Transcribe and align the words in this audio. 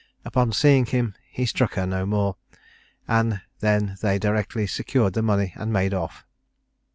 Upon 0.25 0.51
seeing 0.51 0.87
him, 0.87 1.13
he 1.29 1.45
struck 1.45 1.73
her 1.75 1.85
no 1.85 2.07
more, 2.07 2.35
and 3.07 3.41
then 3.59 3.97
they 4.01 4.17
directly 4.17 4.65
secured 4.65 5.13
the 5.13 5.21
money 5.21 5.53
and 5.55 5.71
made 5.71 5.93
off. 5.93 6.25